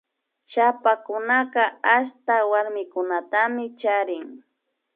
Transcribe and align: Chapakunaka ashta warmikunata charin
Chapakunaka 0.51 1.63
ashta 1.95 2.35
warmikunata 2.51 3.41
charin 3.79 4.27